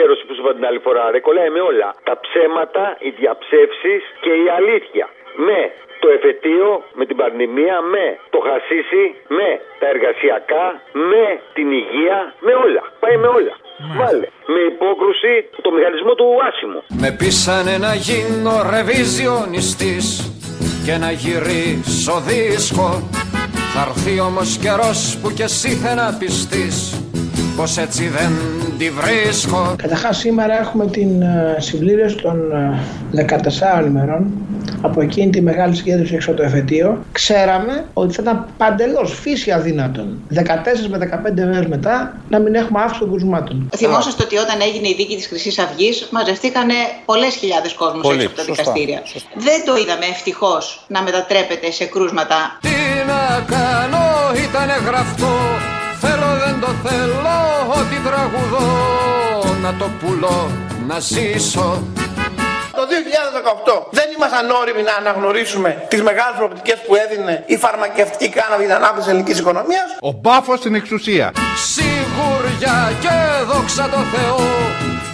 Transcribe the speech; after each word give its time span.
αφιέρωση 0.00 0.24
που 0.26 0.34
σου 0.34 0.42
είπα 0.42 0.52
την 0.58 0.66
άλλη 0.68 0.80
φορά. 0.86 1.02
Ρε, 1.14 1.20
κολλάει 1.26 1.50
με 1.56 1.62
όλα. 1.70 1.88
Τα 2.08 2.14
ψέματα, 2.24 2.84
οι 3.04 3.10
διαψεύσεις 3.20 4.02
και 4.24 4.32
η 4.44 4.46
αλήθεια. 4.58 5.06
Με 5.48 5.60
το 6.02 6.08
εφετείο, 6.16 6.70
με 6.98 7.04
την 7.08 7.16
πανδημία, 7.20 7.76
με 7.94 8.04
το 8.34 8.38
χασίσι, 8.46 9.04
με 9.38 9.48
τα 9.80 9.86
εργασιακά, 9.94 10.64
με 11.10 11.24
την 11.56 11.68
υγεία, 11.82 12.18
με 12.46 12.52
όλα. 12.64 12.82
Πάει 13.02 13.16
με 13.22 13.28
όλα. 13.38 13.54
Βάλε. 13.98 14.26
Με 14.54 14.60
υπόκρουση 14.72 15.34
το 15.64 15.70
μηχανισμό 15.76 16.12
του 16.18 16.26
άσημου. 16.48 16.80
Με 17.02 17.10
πείσανε 17.18 17.74
να 17.86 17.92
γίνω 18.06 18.54
ρεβιζιονιστής 18.72 20.06
και 20.86 20.94
να 21.02 21.10
γυρίσω 21.22 22.14
δίσκο 22.28 22.88
Θα 23.72 23.80
έρθει 23.88 24.14
όμως 24.20 24.48
καιρός 24.62 25.00
που 25.20 25.28
κι 25.36 25.42
εσύ 25.42 25.70
θα 25.82 25.94
να 25.94 26.06
πιστείς 26.20 26.99
πως 27.56 27.76
έτσι 27.76 28.08
δεν 28.08 28.32
τη 28.78 28.90
βρίσκω 28.90 29.74
Καταρχάς 29.76 30.18
σήμερα 30.18 30.58
έχουμε 30.58 30.86
την 30.86 31.22
ε, 31.22 31.56
συμπλήρωση 31.58 32.16
των 32.16 32.52
ε, 33.14 33.26
14 33.82 33.86
ημερών 33.86 34.32
από 34.82 35.00
εκείνη 35.00 35.30
τη 35.30 35.40
μεγάλη 35.40 35.76
συγκέντρωση 35.76 36.14
έξω 36.14 36.30
από 36.30 36.40
το 36.40 36.46
εφετείο. 36.46 37.04
Ξέραμε 37.12 37.84
ότι 37.92 38.14
θα 38.14 38.22
ήταν 38.22 38.46
παντελώς 38.56 39.18
φύση 39.20 39.50
αδύνατον 39.50 40.20
14 40.34 40.38
με 40.88 41.10
15 41.26 41.32
μέρες 41.34 41.66
μετά 41.66 42.20
να 42.28 42.38
μην 42.38 42.54
έχουμε 42.54 42.80
αύξηση 42.80 43.00
των 43.00 43.10
κρουσμάτων. 43.10 43.70
Θυμόσαστε 43.76 44.22
ότι 44.22 44.36
όταν 44.36 44.60
έγινε 44.60 44.88
η 44.88 44.94
δίκη 44.96 45.16
της 45.16 45.26
Χρυσής 45.26 45.58
Αυγής, 45.58 46.08
μαζευτήκανε 46.10 46.74
πολλές 47.04 47.34
χιλιάδες 47.34 47.72
κόσμου 47.72 48.00
Πολύ, 48.00 48.22
έξω 48.22 48.26
από 48.26 48.36
τα 48.36 48.42
σωστά, 48.42 48.62
δικαστήρια. 48.62 49.02
Δεν 49.34 49.64
το 49.64 49.76
είδαμε 49.76 50.06
ευτυχώς 50.06 50.84
να 50.88 51.02
μετατρέπεται 51.02 51.70
σε 51.70 51.84
κρούσματα. 51.84 52.58
Τι 52.60 52.68
να 53.06 53.44
κάνω 53.54 54.04
ήτανε 54.48 54.76
γραφτό 54.86 55.32
Θέλω 56.02 56.28
δεν 56.44 56.60
το 56.60 56.88
θέλω 56.88 57.38
ότι 57.68 57.96
τραγουδώ 58.04 58.68
Να 59.62 59.74
το 59.74 59.90
πουλώ 60.00 60.50
να 60.86 60.98
ζήσω 60.98 61.82
Το 62.72 62.82
2018 63.82 63.86
δεν 63.90 64.04
ήμασταν 64.16 64.50
όριμοι 64.50 64.82
να 64.82 64.94
αναγνωρίσουμε 64.94 65.86
τις 65.88 66.02
μεγάλες 66.02 66.34
προοπτικές 66.36 66.78
που 66.86 66.94
έδινε 66.94 67.44
η 67.46 67.56
φαρμακευτική 67.56 68.28
κάναβη 68.28 68.64
για 68.64 68.74
την 68.74 68.84
ανάπτυξη 68.84 69.00
της 69.02 69.08
ελληνικής 69.12 69.38
οικονομίας; 69.38 69.88
Ο 70.00 70.10
μπάφος 70.12 70.58
στην 70.58 70.74
εξουσία. 70.74 71.32
Σιγουριά 71.70 72.92
και 73.00 73.16
δόξα 73.52 73.88
τω 73.88 74.02
Θεώ 74.12 74.40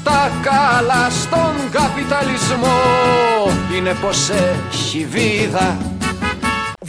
Τα 0.05 0.31
καλά 0.43 1.07
στον 1.23 1.55
καπιταλισμό 1.79 2.79
Είναι 3.77 3.95
πως 4.03 4.31
έχει 4.31 5.07
βίδα 5.11 5.77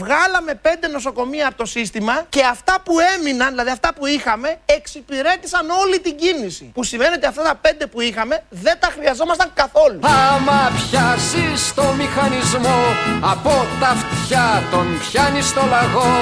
Βγάλαμε 0.01 0.53
πέντε 0.61 0.87
νοσοκομεία 0.87 1.47
από 1.47 1.57
το 1.57 1.65
σύστημα 1.65 2.25
και 2.29 2.43
αυτά 2.43 2.75
που 2.85 2.93
έμειναν, 3.15 3.49
δηλαδή 3.49 3.69
αυτά 3.69 3.93
που 3.93 4.05
είχαμε, 4.05 4.57
εξυπηρέτησαν 4.65 5.69
όλη 5.69 5.99
την 5.99 6.15
κίνηση. 6.15 6.71
Που 6.73 6.83
σημαίνει 6.83 7.13
ότι 7.15 7.25
αυτά 7.25 7.43
τα 7.43 7.55
πέντε 7.61 7.85
που 7.85 8.01
είχαμε 8.01 8.43
δεν 8.49 8.75
τα 8.79 8.87
χρειαζόμασταν 8.95 9.51
καθόλου. 9.53 9.99
Άμα 10.01 10.71
πιάσεις 10.89 11.73
το 11.73 11.83
μηχανισμό 11.97 12.79
Από 13.33 13.65
τα 13.79 13.87
αυτιά 13.87 14.63
τον 14.71 14.85
πιάνεις 14.99 15.47
στο 15.47 15.61
λαγό 15.69 16.15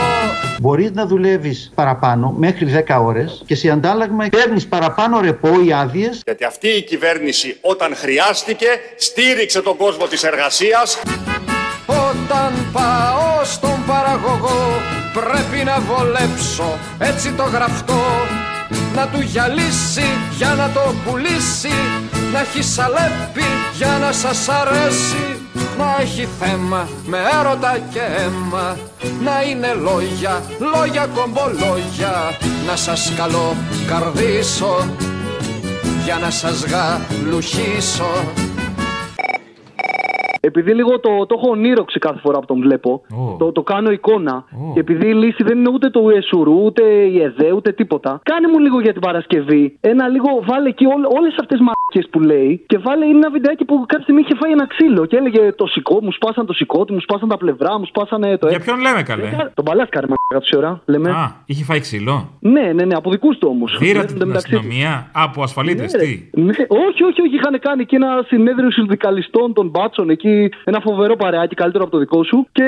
Μπορείς 0.60 0.92
να 0.92 1.06
δουλεύεις 1.06 1.72
παραπάνω 1.76 2.34
μέχρι 2.38 2.84
10 2.88 2.98
ώρες 3.02 3.44
και 3.46 3.56
σε 3.56 3.70
αντάλλαγμα 3.70 4.28
παίρνεις 4.30 4.68
παραπάνω 4.68 5.20
ρεπό 5.20 5.62
ή 5.66 5.74
άδειες. 5.74 6.22
Γιατί 6.26 6.44
αυτή 6.44 6.68
η 6.68 6.82
κυβέρνηση 6.82 7.58
όταν 7.62 7.96
χρειάστηκε 7.96 8.68
στήριξε 8.98 9.62
τον 9.62 9.78
κόσμο 9.78 10.06
της 10.06 10.24
εργασίας. 10.24 11.00
Όταν 12.16 12.54
πάω 12.72 13.44
στον 13.44 13.78
παραγωγό 13.88 14.82
Πρέπει 15.14 15.64
να 15.64 15.80
βολέψω 15.80 16.78
έτσι 16.98 17.32
το 17.32 17.44
γραφτό. 17.44 18.04
Να 18.96 19.08
του 19.08 19.22
γυαλίσει 19.22 20.08
για 20.38 20.54
να 20.58 20.70
το 20.70 20.94
πουλήσει 21.06 21.76
Να 22.34 22.40
έχει 22.40 22.64
σαλέπι 22.64 23.48
για 23.78 23.98
να 24.02 24.12
σας 24.12 24.50
αρέσει. 24.50 25.40
Να 25.78 25.96
έχει 26.02 26.28
θέμα 26.40 26.88
με 27.06 27.18
έρωτα 27.40 27.78
και 27.94 28.00
αίμα 28.18 28.78
Να 29.24 29.42
είναι 29.50 29.74
λόγια, 29.74 30.44
λόγια 30.74 31.08
κομπολόγια. 31.16 32.38
Να 32.68 32.76
σας 32.76 33.12
καλώ 33.18 33.56
καρδίσω 33.88 34.88
Για 36.06 36.18
να 36.22 36.30
σας 36.30 36.64
γαλουχίσω 36.66 38.12
Επειδή 40.46 40.74
λίγο 40.74 41.00
το, 41.00 41.26
το 41.26 41.36
έχω 41.38 41.50
ονείροξει 41.50 42.00
κάθε 42.00 42.20
φορά 42.20 42.40
που 42.40 42.46
τον 42.46 42.60
βλέπω, 42.62 43.02
το, 43.38 43.52
το 43.52 43.62
κάνω 43.64 43.92
εικόνα. 43.92 44.44
Και 44.74 44.80
επειδή 44.80 45.08
η 45.08 45.14
λύση 45.14 45.44
δεν 45.44 45.58
είναι 45.58 45.70
ούτε 45.74 45.90
το 45.90 46.10
Ιεσουρού, 46.10 46.64
ούτε 46.64 46.82
η 46.84 47.22
ΕΔΕ, 47.22 47.52
ούτε 47.52 47.72
τίποτα. 47.72 48.20
Κάνε 48.24 48.48
μου 48.48 48.60
λίγο 48.60 48.80
για 48.80 48.92
την 48.92 49.02
Παρασκευή. 49.02 49.78
Ένα 49.82 50.08
λίγο, 50.08 50.30
βάλε 50.44 50.70
εκεί 50.70 50.86
όλες 50.86 51.36
αυτές 51.42 51.58
τις 51.58 51.68
μαρκέ 51.68 52.10
που 52.12 52.20
λέει 52.20 52.64
και 52.68 52.78
βάλε 52.78 53.06
ένα 53.06 53.30
βιντεάκι 53.30 53.66
που 53.66 53.76
κάποια 53.88 54.04
στιγμή 54.04 54.22
είχε 54.22 54.36
φάει 54.40 54.52
ένα 54.52 54.68
ξύλο 54.68 55.06
και 55.06 55.18
έλεγε 55.18 55.52
το 55.52 55.66
σηκώ, 55.66 56.00
μου 56.04 56.12
σπάσαν 56.12 56.46
το 56.46 56.54
σηκώτη, 56.54 56.94
μου 56.94 57.00
σπάσαν 57.00 57.30
τα 57.30 57.38
πλευρά, 57.38 57.80
μου 57.80 57.86
σπάσανε 57.86 58.38
το 58.38 58.48
Για 58.48 58.60
ποιον 58.60 58.80
λέμε 58.80 59.02
καλέ; 59.04 59.30
Τον 59.54 59.66
παλάσκαρε 59.66 60.08
μα 60.34 60.40
τόση 60.40 60.58
ώρα, 60.58 60.82
λέμε. 60.86 61.10
Α, 61.12 61.36
είχε 61.46 61.64
φάει 61.64 61.80
ξύλο. 61.80 62.30
Ναι, 62.40 62.62
ναι, 62.62 62.86
ναι, 62.86 62.96
από 62.96 63.10
δικούς 63.12 63.38
του 63.38 63.48
όμως. 63.52 63.78
Δίρατε 63.80 64.14
την 64.14 64.36
αστυνομία 64.36 65.10
από 65.12 65.44
ασφαλίτες, 65.44 65.94
Ναι, 65.94 66.00
ρε. 66.00 66.06
τι; 66.06 66.42
Ναι, 66.42 66.54
όχι, 66.68 67.04
όχι, 67.04 67.22
όχι. 67.22 67.36
Είχαν 67.36 67.60
κάνει 67.60 67.82
εκεί 67.82 67.96
ένα 67.96 68.24
συνέδριο 68.28 68.72
συνδικαλιστών 68.72 69.54
των 69.54 69.68
μπάτσων 69.70 70.10
εκεί. 70.10 70.50
Ένα 70.64 70.80
φοβερό 70.80 71.16
παρεάκι, 71.16 71.56
καλύτερο 71.56 71.84
από 71.84 71.92
το 71.94 71.98
δικό 72.00 72.24
σου. 72.24 72.48
Και 72.52 72.64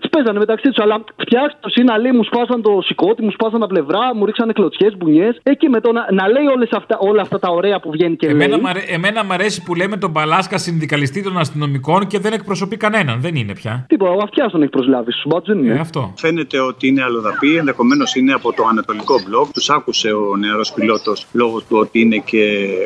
τι 0.00 0.08
παίζανε 0.08 0.38
μεταξύ 0.38 0.68
τους. 0.68 0.78
Αλλά 0.84 1.04
φτιάξτε 1.16 1.58
το 1.60 1.70
είναι, 1.80 1.98
λέει, 1.98 2.12
μου 2.12 2.24
σπάσαν 2.24 2.62
το 2.62 2.80
σηκώτη, 2.84 3.22
μου 3.22 3.30
σπάσαν 3.30 3.60
τα 3.60 3.66
πλευρά, 3.66 4.14
μου 4.14 4.24
ρίξανε 4.26 4.52
κλωτσιές, 4.52 4.96
μπουνιές. 4.96 5.40
Εκεί 5.42 5.68
με 5.68 5.80
το 5.80 5.92
να, 5.92 6.06
να 6.12 6.28
λέει 6.28 6.46
όλες 6.46 6.68
αυτά, 6.72 6.98
όλα 6.98 7.22
αυτά 7.22 7.38
τα 7.38 7.48
ωραία 7.50 7.80
που 7.80 7.90
βγαίνει 7.90 8.16
και 8.16 8.26
Εμένα, 8.26 8.48
λέει. 8.54 8.60
μ' 8.60 8.66
αρέ- 8.66 8.92
εμένα 8.92 9.24
μ' 9.24 9.32
αρέσει 9.32 9.62
που 9.62 9.74
λέμε 9.74 9.96
τον 9.96 10.10
Μπαλάσκα 10.10 10.58
συνδικαλιστή 10.58 11.22
των 11.22 11.38
αστυνομικών 11.38 12.06
και 12.06 12.18
δεν 12.18 12.32
εκπροσωπεί 12.32 12.76
κανέναν. 12.76 13.20
Δεν 13.20 13.34
είναι 13.34 13.52
πια. 13.54 13.84
Τίποτα, 13.88 14.10
ο 14.10 14.20
αυτιά 14.22 14.48
τον 14.50 14.62
έχει 14.62 14.70
προσλάβει. 14.70 15.12
Στου 15.12 15.28
μπάτσου 15.28 15.52
δεν 15.54 15.64
είναι. 15.64 15.74
Ε, 15.74 15.78
αυτό. 15.78 16.12
Φαίνεται 16.16 16.60
ότι 16.60 16.91
είναι 16.92 17.02
αλλοδαπή, 17.02 17.56
ενδεχομένως 17.56 18.14
είναι 18.14 18.32
από 18.32 18.52
το 18.52 18.66
ανατολικό 18.70 19.20
μπλοκ. 19.26 19.52
Τους 19.52 19.70
άκουσε 19.70 20.08
ο 20.08 20.36
νεαρός 20.36 20.72
πιλότος 20.72 21.26
λόγω 21.32 21.60
του 21.60 21.76
ότι 21.76 22.00
είναι 22.00 22.16
και 22.16 22.42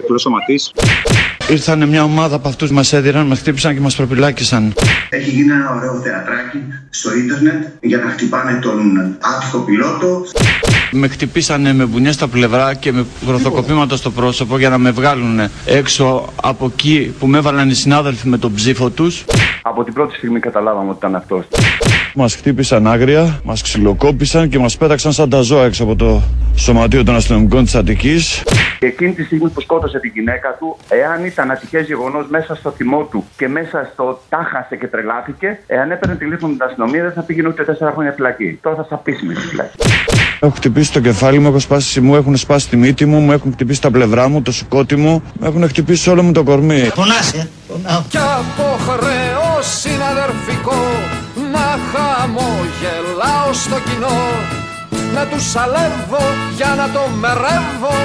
γλωσσοματή. 0.09 0.61
Ήρθαν 1.51 1.89
μια 1.89 2.05
ομάδα 2.05 2.37
από 2.37 2.49
αυτούς 2.49 2.71
μας 2.71 2.93
έδιραν, 2.93 3.27
μας 3.27 3.39
χτύπησαν 3.39 3.75
και 3.75 3.81
μας 3.81 3.97
προπυλάκησαν. 3.97 4.75
Έχει 5.09 5.31
γίνει 5.31 5.53
ένα 5.53 5.75
ωραίο 5.77 6.01
θεατράκι 6.01 6.59
στο 6.91 7.15
ίντερνετ 7.15 7.67
για 7.81 7.99
να 7.99 8.11
χτυπάνε 8.11 8.59
τον 8.63 8.97
άτυχο 9.21 9.59
πιλότο. 9.59 10.25
Με 10.91 11.09
χτυπήσανε 11.09 11.73
με 11.73 11.85
μπουνιές 11.85 12.15
στα 12.15 12.29
πλευρά 12.29 12.75
και 12.75 12.93
με 12.93 13.07
γροθοκοπήματα 13.27 13.97
στο 13.97 14.11
πρόσωπο 14.11 14.59
για 14.59 14.69
να 14.69 14.79
με 14.79 14.91
βγάλουν 14.91 15.41
έξω 15.67 16.33
από 16.43 16.71
εκεί 16.73 17.15
που 17.19 17.27
με 17.27 17.39
έβαλαν 17.39 17.71
οι 17.71 17.75
συνάδελφοι 17.75 18.29
με 18.29 18.39
τον 18.39 18.55
ψήφο 18.55 18.91
τους. 18.91 19.25
Από 19.63 19.85
την 19.85 19.93
πρώτη 19.93 20.17
στιγμή 20.17 20.41
καταλάβαμε 20.41 20.89
ότι 20.89 20.99
ήταν 20.99 21.15
αυτός. 21.15 21.45
Μας 22.19 22.35
χτύπησαν 22.35 22.87
άγρια, 22.87 23.41
μας 23.45 23.63
ξυλοκόπησαν 23.63 24.49
και 24.49 24.59
μας 24.59 24.77
πέταξαν 24.77 25.13
σαν 25.13 25.31
τα 25.31 25.41
ζώα 25.41 25.65
έξω 25.65 25.83
από 25.83 25.97
το 25.97 26.23
σωματείο 26.57 27.05
των 27.05 27.15
αστυνομικών 27.15 27.65
της 27.65 27.75
Αττικής. 27.75 28.43
Και 28.79 28.87
εκείνη 28.87 29.13
τη 29.13 29.25
στιγμή 29.25 29.49
που 29.49 29.61
σκότωσε 29.61 29.99
την 29.99 30.11
γυναίκα 30.15 30.57
του, 30.59 30.77
εάν 30.89 31.25
ήταν 31.25 31.51
ατυχέ 31.51 31.81
γεγονός 31.81 32.27
μέσα 32.29 32.55
στο 32.55 32.71
θυμό 32.71 33.03
του 33.11 33.25
και 33.37 33.49
μέσα 33.49 33.91
στο 33.93 34.21
τάχασε 34.29 34.77
και 34.77 34.87
τρελάθηκε, 34.87 35.59
εάν 35.67 35.91
έπαιρνε 35.91 36.15
τηλέφωνο 36.15 36.53
την 36.53 36.63
αστυνομία 36.63 37.03
δεν 37.03 37.13
θα 37.13 37.23
πήγαινε 37.23 37.49
ούτε 37.49 37.65
τέσσερα 37.65 37.91
χρόνια 37.91 38.13
φυλακή. 38.13 38.59
Τώρα 38.63 38.77
θα 38.77 38.83
στα 38.83 38.97
πείσουμε 38.97 39.35
στη 39.35 39.47
φυλακή. 39.47 39.77
Έχω 40.41 40.53
χτυπήσει 40.57 40.93
το 40.93 41.01
κεφάλι 41.01 41.39
μου, 41.39 41.49
έχω 41.49 41.59
σπάσει 41.59 42.01
μου, 42.01 42.17
έχουν 42.17 42.37
σπάσει 42.37 42.69
τη 42.69 42.77
μύτη 42.77 43.05
μου, 43.05 43.19
μου 43.19 43.33
έχουν 43.33 43.53
χτυπήσει 43.53 43.81
τα 43.81 43.91
πλευρά 43.91 44.29
μου, 44.29 44.43
το 44.43 44.53
σηκώτη 44.53 44.97
μου, 44.97 45.23
μου 45.41 45.47
έχουν 45.47 45.69
χτυπήσει 45.69 46.11
όλο 46.11 46.23
μου 46.23 46.33
το 46.33 46.43
κορμί. 46.43 46.91
Πονάσαι. 46.95 47.49
Κι 48.09 48.17
από 48.17 48.79
χρέο 48.79 49.63
συναδερφικό 49.63 50.75
να 51.13 51.16
χαμογελάω 51.97 53.53
στο 53.53 53.77
κοινό. 53.87 54.21
Να 55.15 55.27
τους 55.27 55.51
σαλεύω 55.51 56.25
για 56.57 56.75
να 56.77 56.91
το 56.91 57.01
μερεύω 57.23 57.99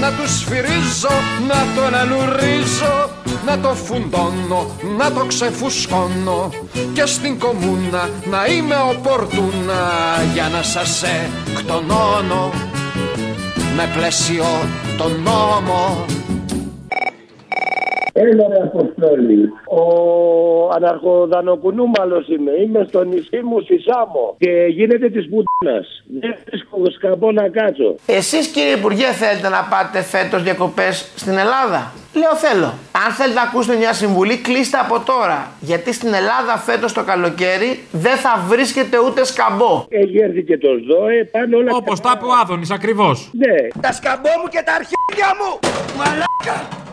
να 0.00 0.10
τους 0.12 0.38
σφυρίζω, 0.38 1.14
να 1.48 1.58
το 1.74 1.82
ενελουρίζω 1.86 3.10
να 3.46 3.58
το 3.58 3.74
φουντώνω, 3.74 4.66
να 4.98 5.12
το 5.12 5.24
ξεφουσκώνω. 5.24 6.50
Και 6.92 7.06
στην 7.06 7.38
κομμούνα 7.38 8.10
να 8.30 8.46
είμαι 8.46 8.74
ο 8.74 9.00
Πορτούνα 9.02 9.82
για 10.34 10.48
να 10.48 10.62
σας 10.62 11.02
εκτονώνω. 11.02 12.50
Με 13.76 13.90
πλαίσιο 13.96 14.44
τον 14.96 15.22
νόμο 15.22 16.04
Έλα 18.30 18.48
ρε 18.48 18.62
Αποστόλη. 18.62 19.52
Ο 19.68 19.82
αναρχοδανοκουνούμαλος 20.76 22.28
είμαι. 22.28 22.50
Είμαι 22.62 22.86
στο 22.88 23.04
νησί 23.04 23.40
μου 23.44 23.60
στη 23.60 23.78
Σάμο. 23.86 24.36
Και 24.38 24.50
γίνεται 24.68 25.08
της 25.10 25.28
πουτίνας. 25.28 26.04
Δεν 26.20 26.36
βρίσκω 26.46 26.78
σκαμπό 26.90 27.32
να 27.32 27.48
κάτσω. 27.48 27.94
Εσείς 28.06 28.46
κύριε 28.46 28.74
Υπουργέ 28.74 29.04
θέλετε 29.04 29.48
να 29.48 29.68
πάτε 29.70 30.02
φέτος 30.02 30.42
διακοπές 30.42 31.12
στην 31.16 31.36
Ελλάδα; 31.38 31.92
Λέω 32.14 32.34
θέλω. 32.34 32.70
Αν 33.04 33.12
θέλετε 33.12 33.38
να 33.40 33.42
ακούσετε 33.42 33.76
μια 33.76 33.92
συμβουλή, 33.92 34.36
κλείστε 34.36 34.78
από 34.78 35.00
τώρα. 35.00 35.52
Γιατί 35.60 35.92
στην 35.92 36.14
Ελλάδα 36.14 36.56
φέτος 36.58 36.92
το 36.92 37.02
καλοκαίρι 37.04 37.70
δεν 37.92 38.16
θα 38.16 38.44
βρίσκεται 38.48 38.96
ούτε 39.06 39.24
σκαμπό. 39.24 39.84
Έχει 39.88 40.18
έρθει 40.18 40.42
και 40.42 40.58
το 40.58 40.68
ΣΔΟΕ, 40.82 41.24
πάνε 41.24 41.56
όλα 41.56 41.70
Όπως 41.74 42.00
τα 42.00 42.12
είπε 42.16 42.24
ο 42.24 42.32
Άδωνης, 42.42 42.70
ακριβώς. 42.70 43.30
Ναι. 43.32 43.56
Τα 43.80 43.92
σκαμπό 43.92 44.32
μου 44.42 44.48
και 44.48 44.62
τα 44.64 44.72
αρχίδια 44.72 45.28
μου! 45.38 45.50
Μαλάκα! 45.98 46.83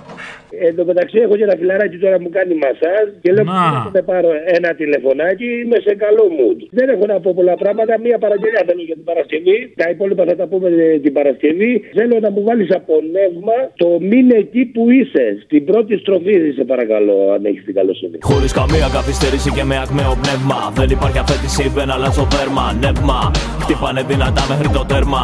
Εν 0.68 0.75
τω 0.77 0.83
μεταξύ 0.92 1.18
έχω 1.25 1.36
και 1.38 1.44
ένα 1.50 1.56
φιλαράκι 1.59 1.98
τώρα 2.03 2.15
που 2.18 2.24
μου 2.27 2.33
κάνει 2.38 2.53
μασάζ 2.63 3.06
και 3.21 3.30
λέω 3.36 3.44
Να. 3.44 3.53
να 3.53 3.89
με 3.95 4.01
πάρω 4.12 4.30
ένα 4.57 4.69
τηλεφωνάκι, 4.81 5.48
είμαι 5.63 5.80
σε 5.88 5.94
καλό 6.03 6.24
mood. 6.38 6.59
Δεν 6.80 6.88
έχω 6.94 7.06
να 7.12 7.19
πω 7.24 7.30
πολλά 7.39 7.56
πράγματα, 7.63 7.94
μία 8.06 8.18
παραγγελία 8.24 8.62
θέλω 8.68 8.83
για 8.89 8.98
την 9.00 9.07
Παρασκευή. 9.12 9.57
Τα 9.81 9.88
υπόλοιπα 9.94 10.24
θα 10.30 10.36
τα 10.42 10.45
πούμε 10.51 10.68
ε, 10.86 11.00
την 11.06 11.13
Παρασκευή. 11.18 11.71
Θέλω 11.98 12.15
να 12.25 12.30
μου 12.36 12.42
βάλεις 12.48 12.69
από 12.80 12.94
νεύμα 13.18 13.57
το 13.83 13.88
μήνε 14.09 14.36
εκεί 14.45 14.63
που 14.74 14.81
είσαι. 14.98 15.25
Στην 15.45 15.62
πρώτη 15.69 15.94
στροφή, 16.03 16.36
σε 16.57 16.63
παρακαλώ, 16.71 17.15
αν 17.36 17.42
έχεις 17.50 17.63
την 17.68 17.74
καλοσύνη. 17.80 18.18
Χωρίς 18.31 18.51
καμία 18.59 18.88
καθυστέρηση 18.98 19.50
και 19.57 19.63
με 19.69 19.75
ακμαίο 19.83 20.13
πνεύμα. 20.24 20.59
Δεν 20.80 20.89
υπάρχει 20.95 21.19
αφέτηση, 21.24 21.63
δεν 21.77 21.88
αλλάζω 21.95 22.24
δέρμα. 22.36 22.65
Νεύμα, 22.83 23.19
χτυπάνε 23.63 24.01
δυνατά 24.12 24.44
μέχρι 24.51 24.69
το 24.77 24.81
τέρμα. 24.92 25.24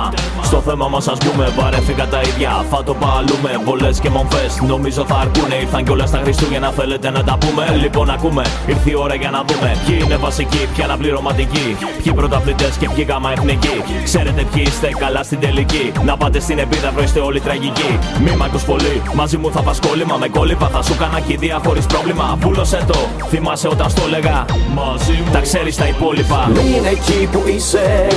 Στο 0.49 0.59
θέμα 0.67 0.87
μας 0.93 1.05
ας 1.13 1.19
πούμε, 1.25 1.43
βαρέθηκα 1.57 2.05
τα 2.13 2.19
ίδια. 2.29 2.51
Θα 2.71 2.79
το 2.87 2.93
παλούμε, 3.03 3.51
πολλέ 3.69 3.91
και 4.03 4.09
μομφές. 4.17 4.51
Νομίζω 4.73 5.01
θα 5.11 5.16
αρκούνε. 5.23 5.55
Ήρθαν 5.55 5.83
κιόλας 5.83 6.11
τα 6.11 6.19
Χριστούγεννα, 6.23 6.69
θέλετε 6.71 7.09
να 7.09 7.23
τα 7.23 7.37
πούμε; 7.37 7.63
Λοιπόν, 7.81 8.09
ακούμε, 8.09 8.43
ήρθε 8.67 8.89
η 8.89 8.95
ώρα 8.95 9.15
για 9.15 9.29
να 9.29 9.43
δούμε. 9.47 9.69
Ποιοι 9.85 10.01
είναι 10.03 10.15
βασικοί, 10.15 10.61
ποιοι 10.75 10.83
αναπληρωματικοί. 10.83 11.77
Ποιοι 12.03 12.13
πρωταθλητές 12.13 12.73
και 12.79 12.89
ποιοι 12.95 13.05
γάμα 13.09 13.31
εθνικοί. 13.31 13.83
Ξέρετε 14.03 14.41
ποιοι 14.53 14.63
είστε 14.67 14.89
καλά 14.99 15.23
στην 15.23 15.39
τελική. 15.39 15.91
Να 16.05 16.17
πάτε 16.17 16.39
στην 16.39 16.57
επίδαυρο, 16.59 17.03
είστε 17.03 17.19
όλοι 17.19 17.39
τραγικοί. 17.39 17.99
Μη 18.23 18.31
μ' 18.37 18.43
ακούς 18.43 18.63
πολύ, 18.63 19.01
μαζί 19.13 19.37
μου 19.37 19.51
θα 19.51 19.61
πας 19.61 19.79
κόλλημα. 19.79 20.15
Με 20.17 20.27
κόλληπα 20.27 20.67
θα 20.67 20.81
σου 20.81 20.95
κάνα 20.97 21.19
κηδεία 21.19 21.61
χωρίς 21.65 21.85
πρόβλημα. 21.85 22.37
Πούλωσε 22.41 22.79
το, 22.87 22.99
θυμάσαι 23.29 23.67
όταν 23.67 23.89
στο 23.89 24.01
έλεγα. 24.07 24.45
Μαζί 24.73 25.15
μου 25.25 25.31
τα 25.31 25.39
ξέρεις 25.39 25.75
τα 25.75 25.87
υπόλοιπα. 25.87 26.51
Είναι 26.75 26.89
εκεί 26.89 27.29
που 27.31 27.43
είσαι 27.47 28.07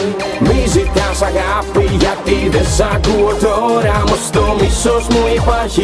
Μη 0.41 0.65
ζητάς 0.67 1.23
αγάπη 1.23 1.97
γιατί 1.99 2.49
δεν 2.49 2.67
σ' 2.77 2.81
ακούω 2.81 3.35
τώρα 3.41 4.03
Όμως 4.07 4.31
το 4.31 4.57
μίσος 4.61 5.07
μου 5.09 5.27
υπάρχει 5.37 5.83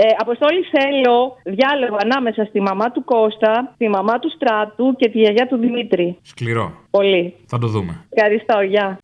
Ε, 0.00 0.06
Αποστόλη 0.18 0.62
θέλω 0.62 1.36
διάλογο 1.44 1.96
ανάμεσα 2.00 2.44
στη 2.44 2.60
μαμά 2.60 2.90
του 2.90 3.04
Κώστα, 3.04 3.74
τη 3.78 3.88
μαμά 3.88 4.18
του 4.18 4.30
Στράτου 4.30 4.94
και 4.96 5.08
τη 5.08 5.18
γιαγιά 5.18 5.46
του 5.46 5.56
Δημήτρη. 5.56 6.18
Σκληρό. 6.22 6.72
Πολύ. 6.90 7.34
Θα 7.46 7.58
το 7.58 7.66
δούμε. 7.66 8.04
Ευχαριστώ, 8.08 8.60
γεια. 8.60 8.98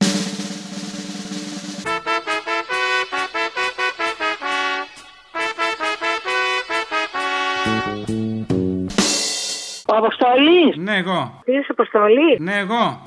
Ο 9.87 9.97
Αποστολή. 9.97 10.75
Ναι, 10.77 10.97
εγώ. 10.97 11.43
Είσαι 11.45 11.67
Αποστολή. 11.69 12.37
Ναι, 12.39 12.57
εγώ. 12.59 13.03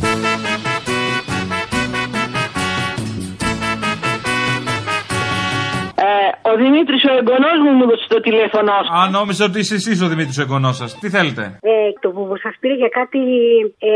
Δημήτρης 6.63 7.01
ο 7.09 7.11
εγγονός 7.19 7.57
μου 7.63 7.71
μου 7.77 7.83
έδωσε 7.87 8.07
το 8.15 8.19
τηλέφωνο 8.27 8.71
σου. 8.85 8.91
Α, 8.97 8.99
νόμιζα 9.17 9.43
ότι 9.49 9.57
είσαι 9.61 9.75
εσείς 9.81 9.97
ο 10.05 10.07
Δημήτρης 10.13 10.37
ο 10.41 10.43
εγγονός 10.45 10.75
σας. 10.81 10.89
Τι 11.01 11.07
θέλετε; 11.15 11.43
Ε, 11.71 11.75
το 12.03 12.07
που 12.15 12.21
σας 12.43 12.53
πήρε 12.61 12.75
για 12.83 12.91
κάτι 12.99 13.21
ε, 13.91 13.93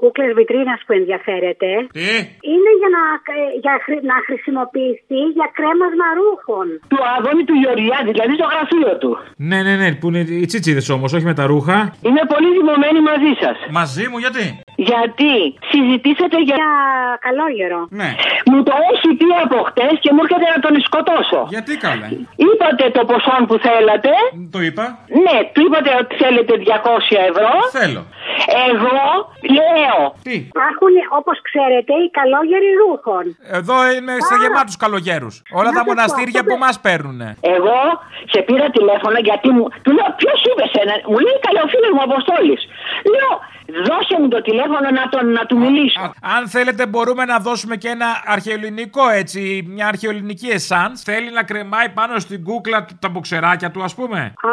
κούκλες 0.00 0.30
βιτρίνας 0.38 0.80
που 0.86 0.92
ενδιαφέρεται. 1.00 1.68
Τι; 1.96 2.08
Είναι 2.54 2.72
για 2.80 2.90
να, 2.96 3.02
ε, 3.34 3.38
για 3.64 3.74
χρη- 3.84 4.04
να 4.12 4.16
χρησιμοποιηθεί 4.26 5.20
για 5.38 5.48
κρέμασμα 5.56 6.06
ρούχων. 6.20 6.66
Του 6.92 7.00
Άδωνη 7.16 7.42
του 7.48 7.56
Γεωργιάδη, 7.62 8.10
δηλαδή 8.16 8.32
στο 8.40 8.48
γραφείο 8.52 8.92
του. 9.02 9.10
Ναι, 9.48 9.58
ναι, 9.66 9.74
ναι, 9.82 9.88
που 9.98 10.06
είναι 10.08 10.22
οι 10.42 10.46
τσίτσιδες 10.50 10.86
όμως, 10.96 11.08
όχι 11.16 11.26
με 11.30 11.36
τα 11.40 11.44
ρούχα. 11.52 11.76
Είμαι 12.06 12.22
πολύ 12.34 12.48
δημομένη 12.58 13.00
μαζί 13.10 13.32
σας. 13.42 13.56
Μαζί 13.80 14.04
μου, 14.10 14.18
γιατί; 14.24 14.44
Γιατί 14.88 15.32
συζητήσατε 15.70 16.38
για. 16.48 16.56
Για 16.60 16.72
καλόγερο. 17.26 17.80
Ναι. 18.00 18.10
Μου 18.50 18.58
το 18.68 18.74
έχει 18.92 19.08
πει 19.18 19.28
από 19.44 19.56
χτες 19.68 19.94
και 20.02 20.10
μου 20.14 20.20
έρχεται 20.24 20.48
να 20.54 20.60
τον 20.64 20.74
σκοτώσω. 20.86 21.40
Γιατί 21.54 21.72
καλέ; 21.86 22.08
Είπατε 22.46 22.84
το 22.96 23.02
ποσό 23.10 23.36
που 23.48 23.56
θέλατε. 23.66 24.12
Το 24.54 24.60
είπα. 24.68 24.84
Ναι, 25.24 25.36
του 25.52 25.60
είπατε 25.66 25.90
ότι 26.00 26.12
θέλετε 26.22 26.52
200 26.64 27.16
ευρώ. 27.30 27.52
Θέλω. 27.80 28.02
Εγώ 28.68 28.98
λέω. 29.58 30.00
Τι; 30.26 30.34
Υπάρχουν, 30.54 30.92
όπως 31.18 31.36
ξέρετε, 31.48 31.92
οι 32.02 32.08
καλόγεροι 32.18 32.70
ρούχων. 32.82 33.24
Εδώ 33.58 33.76
είναι 33.94 34.12
στα 34.26 34.36
γεμάτους 34.42 34.76
καλογέρους. 34.84 35.34
Όλα 35.60 35.70
Να 35.70 35.76
τα 35.76 35.78
σας 35.78 35.86
πω, 35.86 35.90
μοναστήρια 35.90 36.40
αυτό 36.40 36.50
που 36.50 36.58
μας 36.64 36.76
παίρνουν. 36.86 37.20
Εγώ 37.56 37.78
σε 38.32 38.40
πήρα 38.46 38.66
τηλέφωνο 38.76 39.18
γιατί 39.28 39.48
μου. 39.56 39.64
Του 39.84 39.90
λέω 39.96 40.08
ποιος 40.20 40.38
είπες 40.48 40.68
σένα. 40.74 40.94
Μου 41.10 41.18
λέει 41.24 41.36
καλό 41.46 41.62
φίλος 41.72 41.90
μου 41.94 42.02
Αποστόλης. 42.08 42.60
Λέω 43.12 43.32
δώσε 43.88 44.16
μου 44.20 44.28
το 44.28 44.40
τηλέφωνο 44.42 44.90
να, 44.98 45.08
τον, 45.08 45.32
να 45.32 45.46
του 45.46 45.56
μιλήσω. 45.58 46.00
Αν 46.36 46.48
θέλετε, 46.48 46.86
μπορούμε 46.86 47.24
να 47.24 47.38
δώσουμε 47.38 47.76
και 47.76 47.88
ένα 47.88 48.06
αρχαιοελληνικό 48.24 49.08
έτσι, 49.08 49.64
μια 49.68 49.86
αρχαιοελληνική 49.86 50.48
εσάν. 50.48 50.96
Θέλει 50.96 51.30
να 51.38 51.42
κρεμάει 51.42 51.88
πάνω 51.88 52.18
στην 52.18 52.44
κούκλα 52.44 52.84
του 52.84 52.94
τα 53.00 53.08
μποξεράκια 53.08 53.70
του, 53.70 53.82
ας 53.82 53.94
πούμε. 53.94 54.20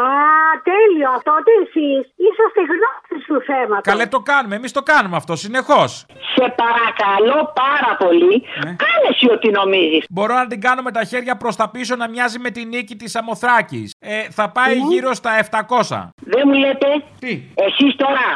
τέλειο. 0.70 1.10
Τότε 1.30 1.50
εσείς 1.62 2.02
είσαστε 2.26 2.60
γνώστες 2.72 3.07
του 3.28 3.38
θέματο. 3.50 3.90
Καλέ 3.90 4.06
το 4.06 4.20
κάνουμε, 4.30 4.54
εμείς 4.56 4.72
το 4.72 4.82
κάνουμε 4.82 5.16
αυτό 5.16 5.36
συνεχώς. 5.36 5.90
Σε 6.34 6.46
παρακαλώ 6.62 7.38
πάρα 7.64 7.92
πολύ. 7.98 8.36
Κάνε 8.84 9.06
εσύ 9.10 9.26
ό,τι 9.36 9.48
νομίζεις. 9.50 10.04
Μπορώ 10.10 10.34
να 10.34 10.46
την 10.46 10.60
κάνω 10.60 10.82
με 10.82 10.90
τα 10.90 11.04
χέρια 11.04 11.36
προς 11.36 11.56
τα 11.56 11.66
πίσω 11.70 11.96
να 11.96 12.08
μοιάζει 12.08 12.38
με 12.38 12.50
την 12.50 12.68
νίκη 12.68 12.96
της 12.96 13.16
Αμοθράκης. 13.16 13.94
Ε, 13.98 14.22
θα 14.30 14.50
πάει 14.50 14.76
γύρω 14.90 15.14
στα 15.14 15.30
700. 15.50 16.12
Δεν 16.34 16.42
μου 16.46 16.52
λέτε; 16.52 16.88
Τι; 17.18 17.32
Εσείς 17.66 17.92
τώρα 17.96 18.26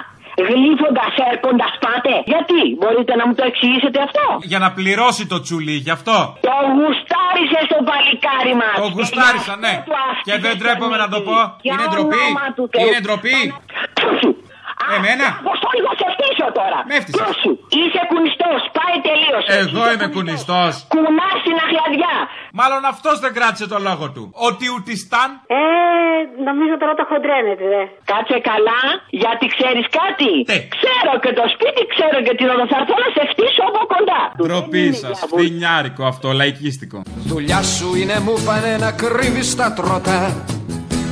γλύφοντας, 0.49 1.12
έρχοντας 1.33 1.73
πάτε; 1.85 2.12
Γιατί, 2.33 2.61
μπορείτε 2.79 3.12
να 3.21 3.25
μου 3.27 3.35
το 3.38 3.45
εξηγήσετε 3.50 3.99
αυτό; 4.06 4.25
Για 4.53 4.61
να 4.65 4.69
πληρώσει 4.79 5.25
το 5.33 5.38
τσουλί, 5.45 5.77
γι' 5.87 5.95
αυτό. 5.99 6.17
Το 6.49 6.56
γουστάρισε 6.77 7.61
στο 7.69 7.79
παλικάρι 7.88 8.55
μας. 8.61 8.75
Το 8.85 8.88
γουστάρισα, 8.97 9.55
ναι. 9.65 9.75
Και 10.27 10.37
δεν 10.45 10.55
τρέπομαι 10.61 10.97
να 11.05 11.09
το 11.15 11.19
πω. 11.29 11.37
Είναι 11.69 11.85
ντροπή. 11.91 12.25
Είναι 12.83 13.00
ντροπή. 13.05 13.38
Εμένα. 14.99 15.27
Πώς 15.49 15.56
το 15.65 15.69
λίγο 15.77 15.91
σε 16.00 16.06
φτύσω 16.15 16.47
τώρα. 16.59 16.79
Με 16.89 16.94
έφτυσες. 16.99 17.17
Ποιος 17.21 17.35
σου. 17.43 17.53
Είσαι 17.81 18.03
κουνιστός. 18.11 18.61
Πάει 18.79 18.97
τελείως. 19.09 19.44
Εγώ 19.62 19.83
είμαι 19.93 20.09
κουνιστός. 20.17 20.73
Κουνάς 20.93 21.37
στην 21.43 21.56
αχλαδιά. 21.65 22.15
Μάλλον 22.61 22.83
αυτός 22.93 23.17
δεν 23.25 23.33
κράτησε 23.37 23.67
το 23.73 23.79
λόγο 23.89 24.05
του. 24.15 24.23
Ότι 24.49 24.65
ουτιστάν. 24.75 25.29
Ε, 25.61 25.62
νομίζω 26.49 26.75
τώρα 26.83 26.94
το 27.00 27.05
χοντρένετε, 27.11 27.65
δε. 27.73 27.83
Κάτσε 28.12 28.39
καλά, 28.50 28.81
γιατί 29.23 29.44
ξέρεις 29.55 29.87
κάτι; 30.00 30.31
Ξέρω 30.77 31.12
και 31.25 31.33
το 31.38 31.45
σπίτι, 31.55 31.83
ξέρω 31.95 32.17
και 32.27 32.35
την 32.38 32.47
οδό. 32.53 32.65
Θα 32.73 32.77
έρθω 32.81 32.97
να 33.05 33.09
σε 33.16 33.23
φτύσω 33.33 33.62
από 33.71 33.81
κοντά. 33.95 34.21
Ντροπή 34.38 34.87
σας. 35.02 35.16
Φθινιάρικο 35.31 36.02
αυτό, 36.12 36.26
λαϊκίστικο. 36.40 36.99
Δουλειά 37.33 37.61
σου 37.75 37.88
είναι 38.00 38.16
μου 38.25 38.35
πάνε 38.47 38.73
να 38.85 38.90
κρύβεις 39.02 39.49
τα 39.61 39.69
τροτά 39.78 40.21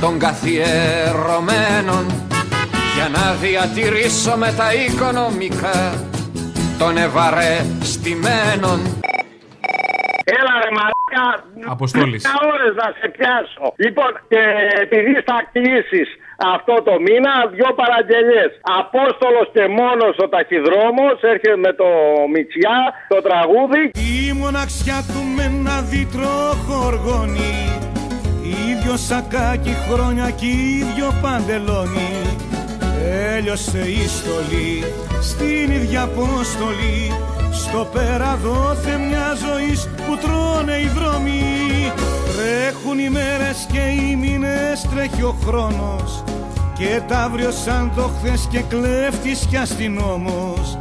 των 0.01 0.19
καθιερωμένων 0.19 2.30
για 3.01 3.09
να 3.19 3.27
διατηρήσω 3.45 4.33
με 4.43 4.49
τα 4.59 4.69
οικονομικά 4.83 5.79
των 6.79 6.93
ευαρεστημένων. 7.05 8.79
Έλα 10.37 10.53
ρε 10.63 10.71
μαλάκα. 10.77 11.25
Αποστόλης. 11.75 12.21
Δέκα 12.23 12.35
ώρες 12.53 12.73
να 12.81 12.87
σε 12.99 13.07
πιάσω. 13.15 13.65
Λοιπόν, 13.85 14.11
και 14.31 14.41
επειδή 14.83 15.13
θα 15.27 15.37
κλείσεις 15.53 16.09
αυτό 16.55 16.73
το 16.87 16.93
μήνα, 17.05 17.33
δυο 17.55 17.69
παραγγελίες. 17.81 18.51
Απόστολος 18.79 19.47
και 19.55 19.63
μόνος 19.79 20.15
ο 20.23 20.27
ταχυδρόμος, 20.33 21.15
έρχεται 21.31 21.57
με 21.65 21.71
το 21.81 21.89
Μητσιά, 22.33 22.79
το 23.13 23.19
τραγούδι. 23.27 23.83
Η 24.11 24.33
μοναξιά 24.41 24.99
του 25.11 25.21
με 25.35 25.43
ένα 25.53 25.77
δίτρο 25.91 26.33
χοργώνει 26.65 27.55
Ίδιο 28.69 28.95
σακάκι 29.07 29.73
χρόνια 29.87 30.27
κι 30.39 30.51
ίδιο 30.81 31.07
παντελόνι 31.21 32.11
Έλειωσε 33.35 33.79
η 33.79 34.07
στολή 34.07 34.93
στην 35.21 35.71
ίδια 35.71 36.01
απόστολη 36.01 37.11
Στο 37.51 37.87
πέρα 37.93 38.39
δόθε 38.43 38.97
μια 38.97 39.37
ζωή 39.45 39.73
που 39.95 40.17
τρώνε 40.17 40.77
οι 40.77 40.87
δρόμοι 40.87 41.41
Τρέχουν 42.41 42.99
οι 42.99 43.09
μέρες 43.09 43.67
και 43.71 43.79
οι 43.79 44.15
μήνες 44.15 44.87
τρέχει 44.93 45.23
ο 45.23 45.35
χρόνος. 45.45 46.23
Και 46.77 47.01
τα 47.07 47.17
αύριο 47.17 47.51
σαν 47.51 47.91
το 47.95 48.01
χθες 48.17 48.47
και 48.49 48.61
κλέφτης 48.61 49.45
κι 49.49 49.57
αστυνόμος. 49.57 50.77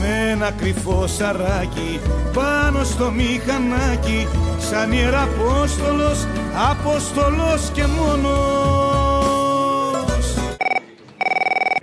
Με 0.00 0.30
ένα 0.30 0.50
κρυφό 0.50 1.06
σαράκι 1.06 2.00
πάνω 2.32 2.84
στο 2.84 3.10
μηχανάκι. 3.10 4.28
Σαν 4.58 4.92
ιεραπόστολος, 4.92 6.26
απόστολος 6.70 7.70
και 7.72 7.84
μόνος. 7.86 8.83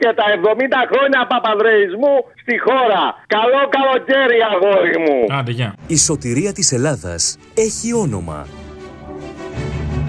Και 0.01 0.13
τα 0.15 0.23
70 0.23 0.89
χρόνια 0.91 1.27
παπανδρεϊσμού 1.27 2.15
στη 2.41 2.59
χώρα. 2.65 3.03
Καλό 3.35 3.61
καλοκαίρι 3.75 4.39
αγόρι 4.51 4.97
μου. 4.99 5.37
Άντε, 5.37 5.51
γεια. 5.51 5.75
Η 5.87 5.97
σωτηρία 5.97 6.53
της 6.53 6.71
Ελλάδας 6.71 7.37
έχει 7.53 7.93
όνομα. 7.93 8.47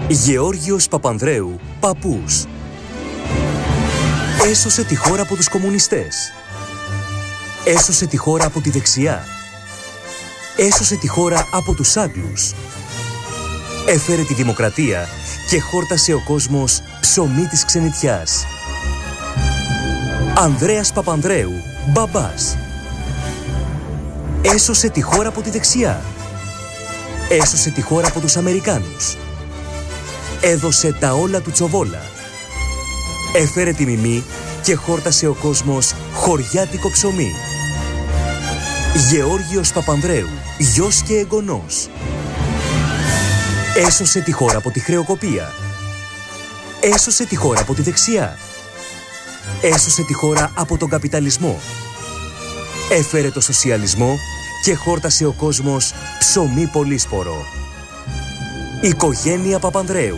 Γεώργιος 0.07 0.87
Παπανδρέου, 0.87 1.59
παππούς. 1.79 2.45
Έσωσε 4.49 4.83
τη 4.85 4.95
χώρα 4.95 5.21
από 5.21 5.35
τους 5.35 5.49
κομμουνιστές. 5.49 6.33
Έσωσε 7.65 8.07
τη 8.07 8.17
χώρα 8.17 8.45
από 8.45 8.59
τη 8.59 8.69
δεξιά. 8.69 9.23
Έσωσε 10.57 10.97
τη 10.97 11.07
χώρα 11.07 11.47
από 11.51 11.73
τους 11.73 11.97
Άγγλους. 11.97 12.53
Έφερε 13.87 14.21
τη 14.21 14.33
δημοκρατία 14.33 15.07
και 15.49 15.59
χόρτασε 15.59 16.13
ο 16.13 16.21
κόσμος 16.27 16.81
ψωμί 17.01 17.45
της 17.45 17.65
ξενιτιάς. 17.65 18.45
Ανδρέας 20.37 20.93
Παπανδρέου, 20.93 21.51
μπαμπάς. 21.87 22.57
Έσωσε 24.41 24.89
τη 24.89 25.01
χώρα 25.01 25.27
από 25.27 25.41
τη 25.41 25.49
δεξιά. 25.49 26.01
Έσωσε 27.29 27.69
τη 27.69 27.81
χώρα 27.81 28.07
από 28.07 28.19
τους 28.19 28.37
Αμερικάνους. 28.37 29.15
Έδωσε 30.41 30.93
τα 30.99 31.13
όλα 31.13 31.41
του 31.41 31.51
Τσοβόλα. 31.51 32.01
Έφερε 33.35 33.71
τη 33.71 33.85
μιμή 33.85 34.23
και 34.63 34.75
χόρτασε 34.75 35.27
ο 35.27 35.33
κόσμος 35.33 35.93
χωριάτικο 36.13 36.91
ψωμί. 36.91 37.31
Γεώργιος 39.09 39.71
Παπανδρέου, 39.71 40.29
γιος 40.57 41.01
και 41.01 41.13
εγγονός. 41.13 41.89
Έσωσε 43.87 44.19
τη 44.19 44.31
χώρα 44.31 44.57
από 44.57 44.71
τη 44.71 44.79
χρεοκοπία. 44.79 45.51
Έσωσε 46.81 47.25
τη 47.25 47.35
χώρα 47.35 47.61
από 47.61 47.73
τη 47.73 47.81
δεξιά. 47.81 48.37
Έσωσε 49.61 50.03
τη 50.03 50.13
χώρα 50.13 50.51
από 50.55 50.77
τον 50.77 50.89
καπιταλισμό. 50.89 51.59
Έφερε 52.91 53.29
το 53.29 53.41
σοσιαλισμό 53.41 54.17
και 54.63 54.75
χόρτασε 54.75 55.25
ο 55.25 55.31
κόσμος 55.31 55.93
ψωμί 56.19 56.67
πολύσπορο. 56.67 57.45
Οικογένεια 58.81 59.59
Παπανδρέου. 59.59 60.17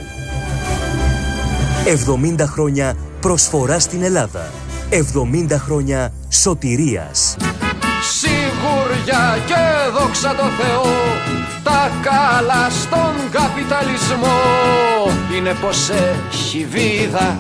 70 2.38 2.46
χρόνια 2.46 2.96
προσφορά 3.20 3.79
στην 3.79 4.03
Ελλάδα. 4.03 4.51
70 4.89 5.51
χρόνια 5.51 6.13
σωτηρίας. 6.29 7.36
Σιγουριά 8.01 9.38
και 9.46 9.91
δόξα 10.00 10.36
τω 10.36 10.44
Θεώ 10.44 10.86
Τα 11.63 11.91
καλά 12.01 12.70
στον 12.70 13.32
καπιταλισμό 13.32 14.39
Είναι 15.38 15.53
πως 15.62 15.89
έχει 15.89 16.67
βίδα 16.72 17.38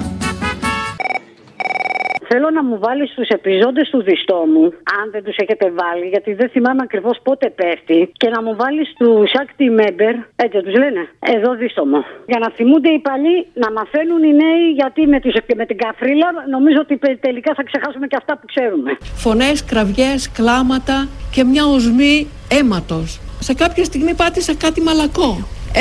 Θέλω 2.37 2.51
να 2.59 2.63
μου 2.69 2.77
βάλεις 2.85 3.09
τους 3.15 3.27
επιζώντες 3.37 3.85
του 3.91 3.99
διστόμου, 4.09 4.63
αν 4.97 5.05
δεν 5.13 5.23
τους 5.25 5.37
έχετε 5.43 5.65
βάλει, 5.81 6.05
γιατί 6.13 6.31
δεν 6.33 6.49
θυμάμαι 6.53 6.81
ακριβώς 6.87 7.17
πότε 7.27 7.45
πέφτει, 7.59 7.99
και 8.21 8.29
να 8.35 8.39
μου 8.43 8.53
βάλεις 8.61 8.87
τους 8.99 9.29
active 9.43 9.73
member, 9.81 10.13
έτσι 10.43 10.57
τους 10.65 10.75
λένε, 10.81 11.01
εδώ 11.35 11.49
δίστομο. 11.61 11.99
Για 12.31 12.39
να 12.43 12.49
θυμούνται 12.57 12.89
οι 12.95 12.99
παλιοί, 13.07 13.37
να 13.63 13.69
μαθαίνουν 13.77 14.21
οι 14.27 14.33
νέοι, 14.43 14.65
γιατί 14.81 15.01
με, 15.13 15.19
τους, 15.23 15.33
με 15.59 15.65
την 15.65 15.77
καφρίλα 15.77 16.27
νομίζω 16.55 16.79
ότι 16.85 16.95
τελικά 17.27 17.51
θα 17.57 17.63
ξεχάσουμε 17.69 18.07
και 18.07 18.17
αυτά 18.21 18.33
που 18.39 18.45
ξέρουμε. 18.53 18.91
Φωνές, 19.25 19.57
κραυγές, 19.71 20.31
κλάματα 20.37 20.97
και 21.33 21.43
μια 21.43 21.65
οσμή 21.65 22.15
αίματος. 22.55 23.09
Σε 23.39 23.53
κάποια 23.53 23.83
στιγμή 23.83 24.13
πάτησα 24.21 24.53
κάτι 24.55 24.81
μαλακό. 24.81 25.31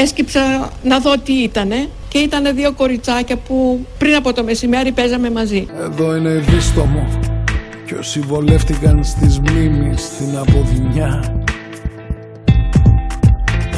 Έσκυψα 0.02 0.42
να 0.82 0.96
δω 0.98 1.12
τι 1.24 1.32
ήτανε 1.32 1.80
και 2.14 2.20
ήταν 2.20 2.54
δύο 2.54 2.72
κοριτσάκια 2.72 3.36
που 3.36 3.86
πριν 3.98 4.14
από 4.14 4.32
το 4.32 4.44
μεσημέρι 4.44 4.92
παίζαμε 4.92 5.30
μαζί. 5.30 5.66
Εδώ 5.82 6.16
είναι 6.16 6.30
δίστομο 6.30 7.08
και 7.86 7.94
όσοι 7.94 8.20
βολεύτηκαν 8.20 9.04
στις 9.04 9.38
μνήμεις 9.38 10.00
στην 10.02 10.36
αποδυνιά 10.36 11.42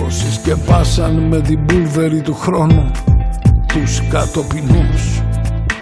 Όσοι 0.06 0.32
σκεπάσαν 0.32 1.14
με 1.14 1.40
την 1.40 1.66
πούλβερη 1.66 2.20
του 2.20 2.34
χρόνου 2.34 2.90
τους 3.66 4.02
κατοπινούς 4.10 5.22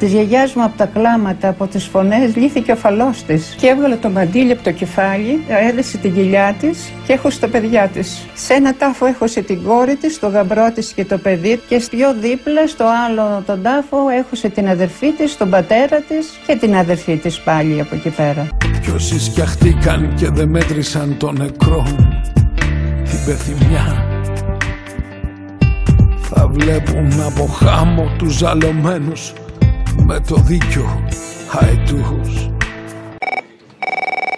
Της 0.04 0.12
γιαγιάς 0.12 0.54
μου 0.54 0.64
από 0.64 0.76
τα 0.76 0.86
κλάματα, 0.86 1.48
από 1.48 1.66
τις 1.66 1.84
φωνές, 1.84 2.36
λύθηκε 2.36 2.72
ο 2.72 2.76
φαλός 2.76 3.22
της 3.22 3.54
και 3.58 3.66
έβγαλε 3.66 3.96
το 3.96 4.08
μαντίλι 4.10 4.52
από 4.52 4.62
το 4.62 4.72
κεφάλι, 4.72 5.44
έδεσε 5.70 5.96
την 5.96 6.14
κοιλιά 6.14 6.54
της 6.60 6.92
και 7.06 7.12
έχωσε 7.12 7.40
τα 7.40 7.48
παιδιά 7.48 7.88
της. 7.88 8.26
Σε 8.34 8.54
ένα 8.54 8.74
τάφο 8.74 9.06
έχωσε 9.06 9.40
την 9.40 9.62
κόρη 9.62 9.96
της, 9.96 10.18
το 10.18 10.28
γαμπρό 10.28 10.72
της 10.74 10.92
και 10.92 11.04
το 11.04 11.18
παιδί, 11.18 11.60
και 11.68 11.82
πιο 11.90 12.14
δίπλα 12.20 12.66
στο 12.66 12.84
άλλο 13.06 13.42
τον 13.46 13.62
τάφο 13.62 14.08
έχωσε 14.08 14.48
την 14.48 14.68
αδερφή 14.68 15.12
της, 15.12 15.36
τον 15.36 15.50
πατέρα 15.50 16.00
της 16.08 16.26
και 16.46 16.56
την 16.56 16.76
αδερφή 16.76 17.16
της 17.16 17.40
πάλι 17.40 17.80
από 17.80 17.94
εκεί 17.94 18.10
πέρα. 18.10 18.48
Κι 18.82 18.90
όσοι 18.90 19.20
σκιαχτήκαν 19.20 20.14
και 20.14 20.28
δεν 20.28 20.48
μέτρησαν 20.48 21.16
τον 21.18 21.36
νεκρό, 21.38 21.86
την 23.04 23.24
πεθυμιά 23.26 24.04
θα 26.20 26.48
βλέπουν 26.48 27.20
από 27.26 27.46
χάμω 27.46 28.10
τους 28.18 28.36
ζαλωμένους 28.36 29.32
με 29.96 30.20
το 30.28 30.36
δίκιο 30.36 31.04
χαϊτούς 31.48 32.48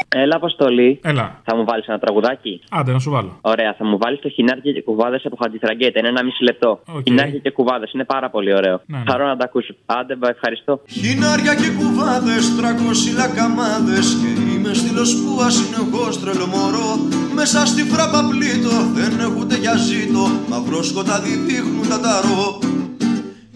Έλα, 0.09 0.37
Αποστολή. 0.37 1.01
Έλα. 1.03 1.41
Θα 1.45 1.57
μου 1.57 1.65
βάλεις 1.65 1.87
ένα 1.87 1.99
τραγουδάκι; 1.99 2.61
Άντε, 2.71 2.93
να 2.93 2.99
σου 2.99 3.11
βάλω. 3.11 3.39
Ωραία, 3.41 3.75
θα 3.79 3.85
μου 3.85 3.99
βάλεις 3.99 4.21
το 4.21 4.29
χινάρια 4.29 4.73
και 4.73 4.83
κουβάδες 4.83 5.27
από 5.27 5.37
Χατζηθραγκέτα. 5.43 5.99
Είναι 5.99 6.09
ένα 6.09 6.25
μισή 6.25 6.43
λεπτό. 6.43 6.81
Okay. 6.87 7.03
Χινάρια 7.05 7.39
και 7.39 7.51
κουβάδες. 7.51 7.93
Είναι 7.93 8.05
πάρα 8.05 8.31
πολύ 8.31 8.55
ωραίο. 8.55 8.81
Ναι, 8.87 8.99
ναι. 8.99 9.05
Χαρώ 9.11 9.27
να 9.27 9.37
τα 9.37 9.45
ακούσω. 9.45 9.75
Άντε, 9.87 10.17
μπα, 10.17 10.29
ευχαριστώ. 10.29 10.81
Χινάρια 10.89 11.55
και 11.55 11.71
κουβάδες, 11.79 12.57
τρακόσι 12.57 13.11
λακαμάδε. 13.19 13.99
Και 14.21 14.31
είμαι 14.53 14.75
στήλος 14.75 15.11
που 15.21 15.41
ασυνεχώ 15.47 16.07
τρελό 16.23 16.47
μωρό. 16.55 16.91
Μέσα 17.35 17.67
στη 17.67 17.83
φράπα 17.83 18.21
πλήτω, 18.31 18.75
δεν 18.97 19.13
έχω 19.21 19.37
ούτε 19.41 19.57
για 19.57 19.75
ζήτο. 19.87 20.25
Μαυρό 20.51 20.83
σκοτάδι 20.83 21.33
δείχνουν 21.47 21.89
τα 21.89 21.99
ταρό. 22.05 22.45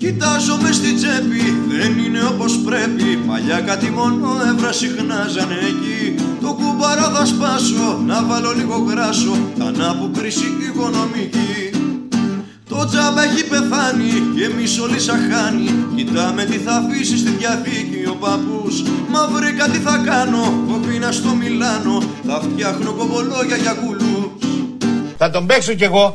Κοιτάζομαι 0.03 0.71
στη 0.73 0.91
τσέπη, 0.95 1.43
Παλιά 3.41 3.61
κάτι 3.61 3.91
μόνο 3.91 4.29
έβρα 4.49 4.73
συχνάζανε 4.73 5.55
εκεί. 5.55 6.15
Το 6.41 6.53
κουμπαρά 6.53 7.11
θα 7.15 7.25
σπάσω, 7.25 8.01
να 8.07 8.23
βάλω 8.25 8.53
λίγο 8.53 8.77
γράσο 8.89 9.37
Θα 9.59 9.97
που 9.99 10.11
κρίση 10.19 10.45
οικονομική. 10.69 11.71
Το 12.69 12.85
τζάμπα 12.85 13.23
έχει 13.23 13.45
πεθάνει 13.45 14.13
και 14.37 14.45
εμείς 14.45 14.79
όλοι 14.79 15.01
σαχάνει 15.01 15.87
Κοιτάμε 15.97 16.45
τι 16.45 16.59
θα 16.59 16.73
αφήσει 16.73 17.19
στη 17.19 17.31
διαθήκη 17.31 18.07
ο 18.09 18.15
παππούς. 18.15 18.83
Μα 19.09 19.27
βρήκα 19.27 19.69
τι 19.69 19.79
θα 19.79 20.03
κάνω, 20.05 20.65
κοπίνα 20.69 21.13
στο 21.13 21.29
Μιλάνο. 21.29 22.03
Θα 22.27 22.41
φτιάχνω 22.41 22.93
κομπολόγια 22.93 23.57
για 23.57 23.73
κουλούς. 23.73 24.41
Θα 25.23 25.31
τον 25.31 25.47
παίξω 25.47 25.73
κι 25.73 25.85
εγώ. 25.85 26.15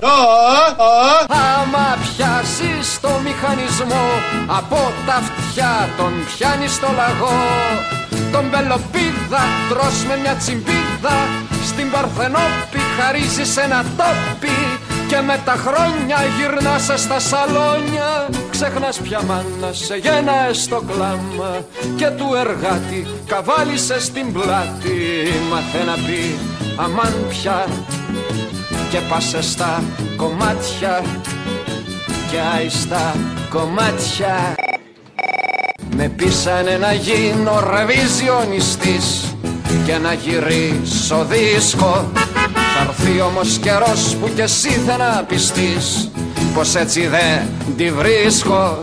Άμα 1.28 1.88
πιάσεις 2.02 3.00
το 3.02 3.10
μηχανισμό 3.24 4.06
από 4.48 4.80
τα 5.08 5.18
αυτιά 5.56 5.90
τον 5.98 6.14
πιάνει 6.26 6.68
στο 6.68 6.88
λαγό. 6.96 7.42
Τον 8.32 8.50
πελοπίδα 8.50 9.44
τρως 9.70 10.06
με 10.08 10.18
μια 10.22 10.36
τσιμπίδα. 10.36 11.18
Στην 11.70 11.92
Παρθενόπη 11.92 12.80
χαρίζεις 12.98 13.58
ένα 13.58 13.84
τόπι 13.98 14.58
και 15.08 15.20
με 15.22 15.42
τα 15.46 15.56
χρόνια 15.66 16.18
γυρνάς 16.38 17.02
στα 17.02 17.20
σαλόνια. 17.20 18.30
Ξεχνάς 18.50 18.98
πια 19.00 19.22
μάνα 19.28 19.74
σε 19.74 19.96
γένα 19.96 20.34
στο 20.52 20.82
κλάμα 20.90 21.66
Και 21.96 22.08
του 22.08 22.28
εργάτη 22.44 23.08
καβάλισες 23.28 24.04
στην 24.04 24.34
πλάτη. 24.34 24.98
Μάθε 25.50 25.84
να 25.86 25.94
πει 25.94 26.40
αμάν 26.76 27.14
πια 27.30 27.68
και 28.92 29.00
πάσε 29.10 29.42
στα 29.42 29.84
κομμάτια 30.16 31.04
και 32.32 32.38
άιστα 32.58 33.16
κομμάτια 33.50 34.65
με 35.98 36.10
πείσανε 36.16 36.78
να 36.78 36.94
γίνω 36.94 37.64
ρεβιζιονιστής 37.74 39.36
και 39.86 39.98
να 39.98 40.14
γυρίσω 40.14 41.26
δίσκο. 41.30 42.12
Θα 42.76 42.82
έρθει 42.88 43.22
όμως 43.22 43.58
καιρός 43.58 44.16
που 44.22 44.30
κι 44.36 44.42
εσύ 44.42 44.70
θα 44.70 44.98
να 44.98 45.24
πιστείς 45.28 46.12
πως 46.54 46.76
έτσι 46.76 47.08
δεν 47.08 47.48
τη 47.78 47.92
βρίσκω 47.92 48.82